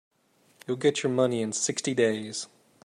[0.65, 2.47] You'll get your money in sixty days.